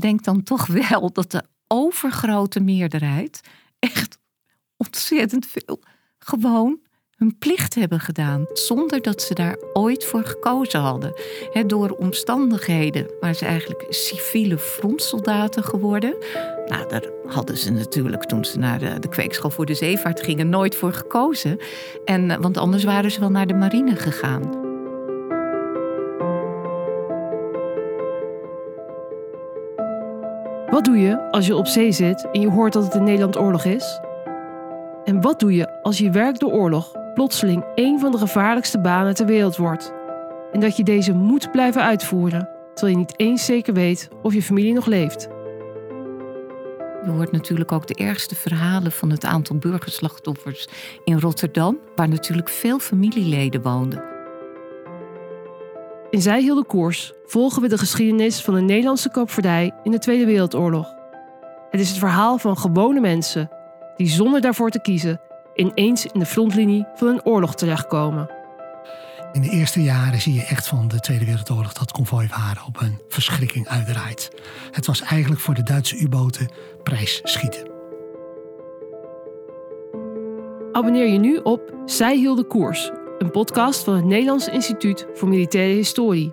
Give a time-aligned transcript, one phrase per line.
[0.00, 3.40] denk dan toch wel dat de overgrote meerderheid
[3.78, 4.18] echt
[4.76, 5.82] ontzettend veel
[6.18, 6.80] gewoon
[7.22, 8.46] hun plicht hebben gedaan.
[8.52, 11.14] Zonder dat ze daar ooit voor gekozen hadden.
[11.66, 16.14] door omstandigheden waren ze eigenlijk civiele frontsoldaten geworden.
[16.66, 20.48] Nou, daar hadden ze natuurlijk toen ze naar de, de kweekschool voor de zeevaart gingen
[20.48, 21.58] nooit voor gekozen.
[22.04, 24.61] En, eh, want anders waren ze wel naar de marine gegaan.
[30.72, 33.38] Wat doe je als je op zee zit en je hoort dat het in Nederland
[33.38, 34.00] oorlog is?
[35.04, 39.14] En wat doe je als je werk door oorlog plotseling een van de gevaarlijkste banen
[39.14, 39.92] ter wereld wordt?
[40.52, 44.42] En dat je deze moet blijven uitvoeren, terwijl je niet eens zeker weet of je
[44.42, 45.28] familie nog leeft?
[47.04, 50.68] Je hoort natuurlijk ook de ergste verhalen van het aantal burgerslachtoffers
[51.04, 54.11] in Rotterdam, waar natuurlijk veel familieleden woonden.
[56.12, 60.24] In Zij hielden koers volgen we de geschiedenis van de Nederlandse koopvaardij in de Tweede
[60.24, 60.94] Wereldoorlog.
[61.70, 63.50] Het is het verhaal van gewone mensen
[63.96, 65.20] die zonder daarvoor te kiezen
[65.54, 68.30] ineens in de frontlinie van een oorlog terechtkomen.
[69.32, 73.00] In de eerste jaren zie je echt van de Tweede Wereldoorlog dat konvooivaren op een
[73.08, 74.30] verschrikking uitdraait.
[74.70, 76.50] Het was eigenlijk voor de Duitse U-boten
[76.82, 77.70] prijsschieten.
[80.72, 82.90] Abonneer je nu op Zij hielden koers,
[83.22, 86.32] een podcast van het Nederlands Instituut voor Militaire Historie.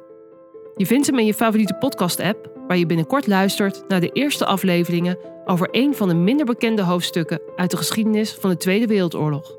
[0.75, 5.17] Je vindt hem in je favoriete podcast-app, waar je binnenkort luistert naar de eerste afleveringen
[5.45, 9.58] over een van de minder bekende hoofdstukken uit de geschiedenis van de Tweede Wereldoorlog.